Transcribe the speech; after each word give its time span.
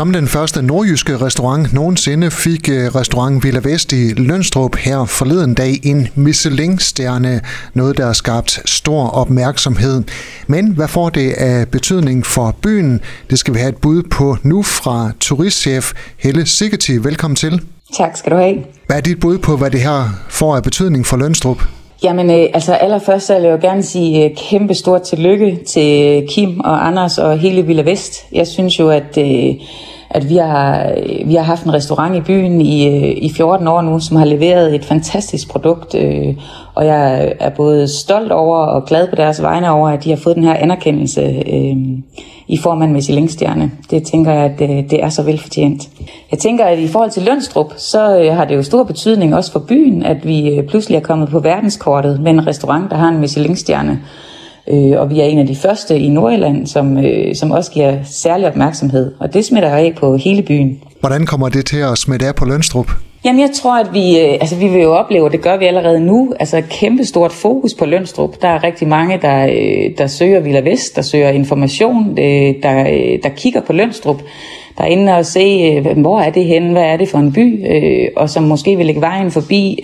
Som 0.00 0.12
den 0.12 0.28
første 0.28 0.62
nordjyske 0.62 1.16
restaurant 1.16 1.72
nogensinde 1.72 2.30
fik 2.30 2.68
øh, 2.68 2.94
restaurant 2.94 3.44
Villa 3.44 3.60
Vest 3.64 3.92
i 3.92 4.14
Lønstrup 4.16 4.76
her 4.76 5.04
forleden 5.04 5.54
dag 5.54 5.80
en 5.82 6.08
Michelin-stjerne, 6.14 7.40
noget 7.74 7.96
der 7.96 8.06
har 8.06 8.12
skabt 8.12 8.62
stor 8.64 9.08
opmærksomhed. 9.08 10.02
Men 10.46 10.72
hvad 10.72 10.88
får 10.88 11.10
det 11.10 11.32
af 11.32 11.68
betydning 11.68 12.26
for 12.26 12.56
byen? 12.62 13.00
Det 13.30 13.38
skal 13.38 13.54
vi 13.54 13.58
have 13.58 13.68
et 13.68 13.76
bud 13.76 14.02
på 14.02 14.36
nu 14.42 14.62
fra 14.62 15.12
turistchef 15.20 15.92
Helle 16.16 16.46
Sigeti. 16.46 16.96
Velkommen 16.96 17.36
til. 17.36 17.62
Tak 17.96 18.16
skal 18.16 18.32
du 18.32 18.36
have. 18.36 18.56
Hvad 18.86 18.96
er 18.96 19.00
dit 19.00 19.20
bud 19.20 19.38
på, 19.38 19.56
hvad 19.56 19.70
det 19.70 19.80
her 19.80 20.08
får 20.28 20.56
af 20.56 20.62
betydning 20.62 21.06
for 21.06 21.16
Lønstrup? 21.16 21.62
Jamen, 22.02 22.30
øh, 22.30 22.46
altså 22.54 22.74
allerførst 22.74 23.26
så 23.26 23.34
vil 23.34 23.42
jeg 23.42 23.52
jo 23.52 23.68
gerne 23.68 23.82
sige 23.82 24.24
øh, 24.24 24.36
kæmpe 24.36 24.74
stort 24.74 25.02
tillykke 25.02 25.58
til 25.66 26.26
Kim 26.28 26.60
og 26.60 26.86
Anders 26.86 27.18
og 27.18 27.38
hele 27.38 27.62
Villa 27.62 27.82
Vest. 27.82 28.26
Jeg 28.32 28.46
synes 28.46 28.78
jo, 28.78 28.90
at, 28.90 29.18
øh, 29.18 29.54
at 30.10 30.28
vi, 30.28 30.36
har, 30.36 30.94
vi 31.26 31.34
har 31.34 31.42
haft 31.42 31.64
en 31.64 31.74
restaurant 31.74 32.16
i 32.16 32.20
byen 32.20 32.60
i, 32.60 32.88
øh, 32.88 33.16
i 33.16 33.32
14 33.36 33.68
år 33.68 33.82
nu, 33.82 34.00
som 34.00 34.16
har 34.16 34.24
leveret 34.24 34.74
et 34.74 34.84
fantastisk 34.84 35.50
produkt, 35.50 35.94
øh, 35.94 36.34
og 36.74 36.86
jeg 36.86 37.32
er 37.40 37.50
både 37.50 37.88
stolt 37.88 38.32
over 38.32 38.58
og 38.58 38.84
glad 38.84 39.08
på 39.08 39.16
deres 39.16 39.42
vegne 39.42 39.70
over, 39.70 39.88
at 39.88 40.04
de 40.04 40.10
har 40.10 40.16
fået 40.16 40.36
den 40.36 40.44
her 40.44 40.54
anerkendelse 40.54 41.20
øh, 41.52 41.76
i 42.48 42.56
form 42.56 42.82
af 42.82 42.86
en 42.86 42.92
Michelin-stjerne. 42.92 43.70
Det 43.90 44.02
tænker 44.02 44.32
jeg, 44.32 44.44
at 44.44 44.58
det, 44.58 44.90
det 44.90 45.04
er 45.04 45.08
så 45.08 45.22
velfortjent. 45.22 45.88
Jeg 46.30 46.38
tænker, 46.38 46.64
at 46.64 46.78
i 46.78 46.88
forhold 46.88 47.10
til 47.10 47.22
Lønstrup, 47.22 47.72
så 47.76 48.18
øh, 48.18 48.36
har 48.36 48.44
det 48.44 48.56
jo 48.56 48.62
stor 48.62 48.84
betydning 48.84 49.34
også 49.34 49.52
for 49.52 49.58
byen, 49.68 50.02
at 50.02 50.26
vi 50.26 50.48
øh, 50.48 50.66
pludselig 50.66 50.96
er 50.96 51.00
kommet 51.00 51.28
på 51.28 51.38
verdenskortet 51.38 52.20
med 52.20 52.32
en 52.32 52.46
restaurant, 52.46 52.90
der 52.90 52.96
har 52.96 53.08
en 53.08 53.18
Michelin-stjerne. 53.18 54.00
Øh, 54.68 55.00
og 55.00 55.10
vi 55.10 55.20
er 55.20 55.24
en 55.24 55.38
af 55.38 55.46
de 55.46 55.56
første 55.56 55.98
i 55.98 56.08
Nordjylland, 56.08 56.66
som, 56.66 56.98
øh, 56.98 57.34
som 57.34 57.50
også 57.50 57.70
giver 57.70 57.96
særlig 58.04 58.46
opmærksomhed. 58.46 59.12
Og 59.20 59.34
det 59.34 59.44
smitter 59.44 59.68
af 59.68 59.94
på 59.98 60.16
hele 60.16 60.42
byen. 60.42 60.82
Hvordan 61.00 61.26
kommer 61.26 61.48
det 61.48 61.66
til 61.66 61.78
at 61.78 61.98
smitte 61.98 62.26
af 62.26 62.34
på 62.34 62.44
Lønstrup? 62.44 62.90
Jamen, 63.24 63.40
jeg 63.40 63.50
tror, 63.54 63.80
at 63.80 63.92
vi, 63.92 64.20
øh, 64.20 64.32
altså, 64.40 64.56
vi 64.56 64.68
vil 64.68 64.82
jo 64.82 64.92
opleve, 64.92 65.24
og 65.24 65.32
det 65.32 65.42
gør 65.42 65.56
vi 65.56 65.64
allerede 65.64 66.00
nu, 66.00 66.34
altså 66.40 66.58
et 66.58 66.68
kæmpe 66.68 67.04
stort 67.04 67.32
fokus 67.32 67.74
på 67.74 67.84
Lønstrup. 67.84 68.42
Der 68.42 68.48
er 68.48 68.64
rigtig 68.64 68.88
mange, 68.88 69.18
der, 69.22 69.46
øh, 69.46 69.98
der 69.98 70.06
søger 70.06 70.40
Villa 70.40 70.60
Vest, 70.60 70.96
der 70.96 71.02
søger 71.02 71.30
information, 71.30 72.18
øh, 72.18 72.54
der, 72.62 72.84
der 73.22 73.28
kigger 73.36 73.60
på 73.60 73.72
Lønstrup, 73.72 74.22
der 74.78 74.84
er 74.84 74.88
inde 74.88 75.12
og 75.12 75.26
se, 75.26 75.80
hvor 75.80 76.20
er 76.20 76.30
det 76.30 76.44
henne, 76.44 76.72
hvad 76.72 76.82
er 76.82 76.96
det 76.96 77.08
for 77.08 77.18
en 77.18 77.32
by, 77.32 77.64
og 78.16 78.30
som 78.30 78.42
måske 78.42 78.76
vil 78.76 78.86
lægge 78.86 79.00
vejen 79.00 79.30
forbi, 79.30 79.78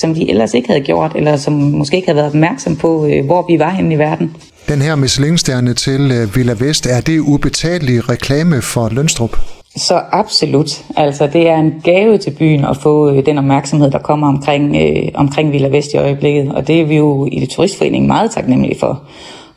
som 0.00 0.14
de 0.14 0.30
ellers 0.30 0.54
ikke 0.54 0.68
havde 0.68 0.80
gjort, 0.80 1.12
eller 1.14 1.36
som 1.36 1.52
måske 1.52 1.96
ikke 1.96 2.08
havde 2.08 2.16
været 2.16 2.28
opmærksom 2.28 2.76
på, 2.76 3.08
hvor 3.24 3.46
vi 3.48 3.58
var 3.58 3.70
henne 3.70 3.94
i 3.94 3.98
verden. 3.98 4.36
Den 4.68 4.82
her 4.82 4.94
Michelin-stjerne 4.96 5.74
til 5.74 6.28
Villa 6.34 6.54
Vest, 6.58 6.86
er 6.86 7.00
det 7.00 7.18
ubetagelig 7.18 8.08
reklame 8.08 8.62
for 8.62 8.88
Lønstrup? 8.92 9.36
Så 9.76 10.00
absolut. 10.12 10.84
Altså, 10.96 11.26
det 11.26 11.48
er 11.48 11.56
en 11.56 11.74
gave 11.84 12.18
til 12.18 12.30
byen 12.30 12.64
at 12.64 12.76
få 12.76 13.10
øh, 13.10 13.26
den 13.26 13.38
opmærksomhed, 13.38 13.90
der 13.90 13.98
kommer 13.98 14.28
omkring, 14.28 14.76
øh, 14.76 15.08
omkring 15.14 15.52
Villa 15.52 15.68
Vest 15.68 15.92
i 15.94 15.96
øjeblikket. 15.96 16.54
Og 16.54 16.66
det 16.66 16.80
er 16.80 16.84
vi 16.84 16.96
jo 16.96 17.28
i 17.32 17.40
det 17.40 17.48
turistforening 17.48 18.06
meget 18.06 18.30
taknemmelige 18.30 18.80
for. 18.80 19.02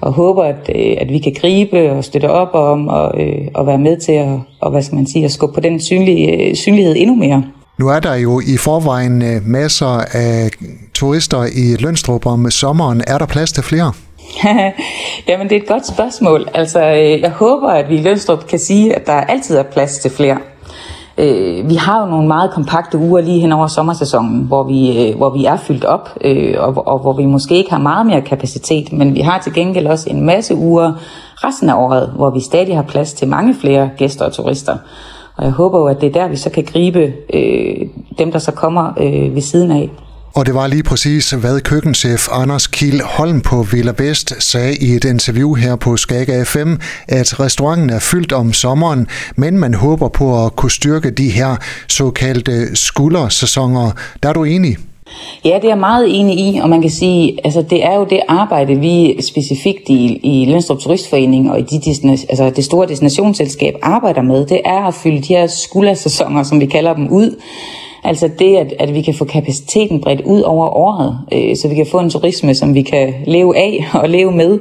Og 0.02 0.14
håber, 0.14 0.44
at, 0.44 0.70
øh, 0.76 0.98
at 0.98 1.10
vi 1.10 1.20
kan 1.20 1.36
gribe 1.42 1.92
og 1.92 2.04
støtte 2.04 2.30
op 2.30 2.50
om 2.54 2.88
og, 2.88 3.22
øh, 3.22 3.48
og 3.54 3.68
være 3.68 3.78
med 3.78 3.98
til 3.98 4.12
at, 4.12 4.40
og, 4.62 4.72
hvad 4.72 4.82
skal 4.82 4.96
man 4.96 5.08
sige, 5.08 5.26
at 5.26 5.32
skubbe 5.32 5.54
på 5.54 5.60
den 5.60 5.80
synlige, 5.80 6.50
øh, 6.50 6.56
synlighed 6.56 6.96
endnu 6.98 7.16
mere. 7.16 7.44
Nu 7.80 7.88
er 7.88 8.00
der 8.00 8.16
jo 8.16 8.40
i 8.40 8.58
forvejen 8.58 9.24
masser 9.46 10.04
af 10.14 10.50
turister 10.94 11.44
i 11.44 11.76
Lønstrup 11.84 12.26
om 12.26 12.52
sommeren. 12.52 13.02
Er 13.08 13.18
der 13.18 13.26
plads 13.26 13.52
til 13.52 13.64
flere? 13.64 13.94
Jamen, 15.28 15.50
det 15.50 15.58
er 15.58 15.62
et 15.62 15.68
godt 15.68 15.88
spørgsmål. 15.88 16.48
Altså, 16.54 16.80
jeg 17.24 17.30
håber, 17.32 17.70
at 17.70 17.90
vi 17.90 17.96
i 17.96 18.02
Lønstrup 18.02 18.48
kan 18.48 18.60
sige, 18.60 18.96
at 18.96 19.08
der 19.08 19.14
altid 19.14 19.58
er 19.58 19.64
plads 19.64 19.98
til 19.98 20.12
flere. 20.12 20.38
Øh, 21.18 21.70
vi 21.70 21.76
har 21.76 22.02
jo 22.02 22.06
nogle 22.10 22.28
meget 22.28 22.52
kompakte 22.52 22.98
uger 22.98 23.22
lige 23.22 23.40
hen 23.40 23.52
over 23.52 23.68
sommersæsonen, 23.68 24.44
hvor 24.44 24.64
vi, 24.64 25.10
øh, 25.10 25.18
hvor 25.18 25.30
vi 25.30 25.46
er 25.46 25.58
fyldt 25.58 25.86
op, 25.86 26.10
øh, 26.22 26.56
og, 26.58 26.88
og 26.88 27.00
hvor 27.00 27.14
vi 27.14 27.26
måske 27.26 27.56
ikke 27.56 27.72
har 27.72 27.80
meget 27.80 28.06
mere 28.06 28.22
kapacitet, 28.22 28.94
men 28.94 29.16
vi 29.16 29.20
har 29.20 29.40
til 29.40 29.54
gengæld 29.54 29.88
også 29.88 30.10
en 30.10 30.26
masse 30.26 30.56
uger 30.56 30.94
resten 31.36 31.70
af 31.70 31.74
året, 31.74 32.12
hvor 32.16 32.30
vi 32.30 32.40
stadig 32.40 32.76
har 32.76 32.84
plads 32.84 33.14
til 33.14 33.28
mange 33.28 33.56
flere 33.56 33.90
gæster 33.98 34.26
og 34.26 34.34
turister. 34.34 34.78
Og 35.38 35.44
jeg 35.44 35.52
håber 35.52 35.80
jo, 35.80 35.86
at 35.86 36.02
det 36.02 36.08
er 36.08 36.14
der, 36.22 36.28
vi 36.28 36.36
så 36.36 36.50
kan 36.50 36.64
gribe 36.64 37.14
øh, 37.34 37.88
dem, 38.18 38.32
der 38.32 38.40
så 38.40 38.52
kommer 38.52 38.94
øh, 38.98 39.36
ved 39.36 39.42
siden 39.42 39.72
af. 39.72 39.90
Og 40.36 40.46
det 40.46 40.54
var 40.54 40.68
lige 40.68 40.84
præcis, 40.84 41.32
hvad 41.32 41.62
køkkenchef 41.62 42.28
Anders 42.32 42.68
Kiel 42.68 43.02
Holm 43.02 43.42
på 43.42 43.64
Villa 43.72 43.94
Vest 43.98 44.44
sagde 44.44 44.76
i 44.82 44.92
et 44.92 45.06
interview 45.06 45.54
her 45.54 45.76
på 45.76 45.98
Skaga 45.98 46.44
FM, 46.44 46.74
at 47.08 47.40
restauranten 47.40 47.90
er 47.90 48.00
fyldt 48.00 48.34
om 48.34 48.54
sommeren, 48.54 49.08
men 49.36 49.58
man 49.58 49.74
håber 49.74 50.08
på 50.08 50.46
at 50.46 50.56
kunne 50.56 50.72
styrke 50.72 51.10
de 51.12 51.30
her 51.30 51.56
såkaldte 51.88 52.76
skuldersæsoner. 52.76 53.92
Der 54.24 54.30
er 54.30 54.34
du 54.34 54.44
enig? 54.44 54.78
Ja, 55.46 55.56
det 55.56 55.64
er 55.64 55.70
jeg 55.70 55.78
meget 55.78 56.20
enig 56.20 56.40
i, 56.40 56.60
og 56.60 56.70
man 56.70 56.82
kan 56.82 56.92
sige, 56.92 57.38
altså 57.44 57.62
det 57.62 57.86
er 57.86 57.96
jo 57.96 58.06
det 58.10 58.20
arbejde, 58.28 58.76
vi 58.76 59.22
specifikt 59.22 59.90
i, 59.90 60.20
i 60.24 60.46
Lønstrup 60.46 60.80
Turistforening 60.80 61.52
og 61.52 61.60
i 61.60 61.62
de, 61.62 61.92
altså 62.30 62.52
det 62.56 62.66
store 62.66 62.88
destinationsselskab 62.88 63.74
arbejder 63.82 64.22
med, 64.22 64.46
det 64.46 64.62
er 64.66 64.88
at 64.88 64.94
fylde 64.94 65.22
de 65.22 65.28
her 65.28 65.48
skuldersæsoner, 65.48 66.44
som 66.44 66.60
vi 66.60 66.66
kalder 66.66 66.94
dem, 66.94 67.08
ud 67.08 67.36
Altså 68.06 68.30
det, 68.40 68.58
at, 68.58 68.74
at 68.80 68.94
vi 68.94 69.02
kan 69.02 69.14
få 69.14 69.26
kapaciteten 69.26 70.02
bredt 70.02 70.22
ud 70.22 70.42
over 70.42 70.68
året, 70.68 71.20
øh, 71.32 71.58
så 71.58 71.68
vi 71.68 71.76
kan 71.76 71.88
få 71.92 72.00
en 72.00 72.10
turisme, 72.10 72.56
som 72.56 72.74
vi 72.74 72.82
kan 72.82 73.14
leve 73.28 73.58
af 73.58 73.88
og 74.02 74.10
leve 74.10 74.32
med. 74.32 74.60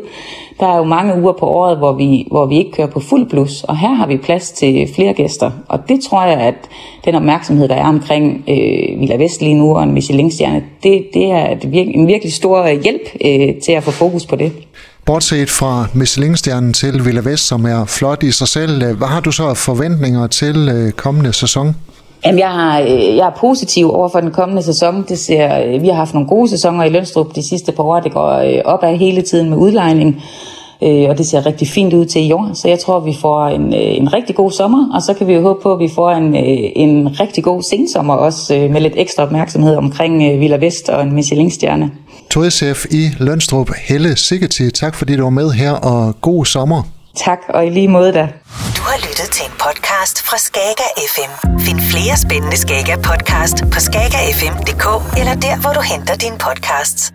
Der 0.60 0.66
er 0.66 0.76
jo 0.76 0.84
mange 0.84 1.22
uger 1.22 1.32
på 1.32 1.46
året, 1.46 1.78
hvor 1.78 1.92
vi, 1.92 2.26
hvor 2.30 2.46
vi 2.46 2.58
ikke 2.58 2.72
kører 2.72 2.86
på 2.86 3.00
fuld 3.00 3.30
plus, 3.30 3.64
og 3.64 3.78
her 3.78 3.94
har 3.94 4.06
vi 4.06 4.16
plads 4.16 4.50
til 4.50 4.88
flere 4.94 5.12
gæster. 5.12 5.50
Og 5.68 5.78
det 5.88 6.00
tror 6.10 6.24
jeg, 6.24 6.40
at 6.40 6.54
den 7.04 7.14
opmærksomhed, 7.14 7.68
der 7.68 7.74
er 7.74 7.88
omkring 7.88 8.44
øh, 8.48 9.00
Villa 9.00 9.16
Vest 9.16 9.40
lige 9.40 9.54
nu 9.54 9.76
og 9.76 9.82
en 9.82 9.92
Michelin-stjerne, 9.92 10.64
det, 10.82 11.06
det 11.14 11.30
er 11.30 11.50
et 11.50 11.72
virke, 11.72 11.94
en 11.94 12.06
virkelig 12.06 12.32
stor 12.32 12.68
hjælp 12.68 13.02
øh, 13.24 13.62
til 13.62 13.72
at 13.72 13.82
få 13.82 13.90
fokus 13.90 14.26
på 14.26 14.36
det. 14.36 14.52
Bortset 15.06 15.50
fra 15.50 15.86
Michelin-stjernen 15.94 16.72
til 16.72 17.04
Villa 17.04 17.20
Vest, 17.20 17.46
som 17.46 17.64
er 17.64 17.84
flot 17.84 18.22
i 18.22 18.30
sig 18.30 18.48
selv, 18.48 18.82
øh, 18.82 18.96
hvad 18.96 19.08
har 19.08 19.20
du 19.20 19.32
så 19.32 19.54
forventninger 19.54 20.26
til 20.26 20.68
øh, 20.68 20.92
kommende 20.92 21.32
sæson? 21.32 21.76
Jamen, 22.26 22.38
jeg, 22.38 22.48
har, 22.48 22.80
øh, 22.80 23.16
jeg 23.16 23.26
er 23.26 23.38
positiv 23.40 23.90
over 23.92 24.08
for 24.08 24.20
den 24.20 24.30
kommende 24.30 24.62
sæson. 24.62 25.04
Det 25.08 25.18
ser, 25.18 25.64
øh, 25.64 25.82
vi 25.82 25.88
har 25.88 25.94
haft 25.94 26.14
nogle 26.14 26.28
gode 26.28 26.48
sæsoner 26.48 26.84
i 26.84 26.88
Lønstrup 26.88 27.34
de 27.34 27.48
sidste 27.48 27.72
par 27.72 27.82
år. 27.82 28.00
Det 28.00 28.12
går 28.12 28.30
øh, 28.30 28.62
opad 28.64 28.96
hele 28.96 29.22
tiden 29.22 29.50
med 29.50 29.58
udlejning, 29.58 30.22
og 30.80 31.18
det 31.18 31.26
ser 31.26 31.46
rigtig 31.46 31.68
fint 31.68 31.94
ud 31.94 32.04
til 32.04 32.26
i 32.26 32.32
år. 32.32 32.50
Så 32.54 32.68
jeg 32.68 32.78
tror, 32.78 33.00
vi 33.00 33.16
får 33.20 33.46
en, 33.46 33.72
en 33.72 34.12
rigtig 34.12 34.36
god 34.36 34.50
sommer, 34.50 34.94
og 34.94 35.02
så 35.02 35.14
kan 35.14 35.26
vi 35.26 35.32
jo 35.32 35.42
håbe 35.42 35.62
på, 35.62 35.72
at 35.72 35.78
vi 35.78 35.88
får 35.94 36.10
en, 36.10 36.34
en 36.34 37.20
rigtig 37.20 37.44
god 37.44 37.62
sensommer 37.62 38.14
også 38.14 38.68
med 38.70 38.80
lidt 38.80 38.92
ekstra 38.96 39.22
opmærksomhed 39.22 39.76
omkring 39.76 40.40
Villa 40.40 40.56
Vest 40.56 40.88
og 40.88 41.02
en 41.02 41.14
Michelin-stjerne. 41.14 41.90
Turistchef 42.30 42.84
i 42.90 43.08
Lønstrup, 43.18 43.70
Helle 43.88 44.16
Sigeti, 44.16 44.70
tak 44.70 44.94
fordi 44.94 45.16
du 45.16 45.22
var 45.22 45.30
med 45.30 45.50
her, 45.50 45.72
og 45.72 46.14
god 46.20 46.44
sommer. 46.44 46.82
Tak, 47.16 47.38
og 47.48 47.66
i 47.66 47.70
lige 47.70 47.88
måde 47.88 48.12
da. 48.12 48.20
Du 48.76 48.82
har 48.82 48.98
lyttet 49.08 49.28
til 49.32 49.46
en 49.46 49.52
podcast 49.52 50.22
fra 50.26 50.38
Skager 50.38 50.90
FM. 51.14 51.58
Find 51.60 51.80
flere 51.80 52.16
spændende 52.16 52.56
Skager 52.56 52.96
podcast 52.96 53.56
på 53.72 53.80
skagerfm.dk 53.80 54.86
eller 55.18 55.34
der, 55.34 55.60
hvor 55.60 55.72
du 55.72 55.80
henter 55.80 56.16
dine 56.16 56.38
podcasts. 56.38 57.12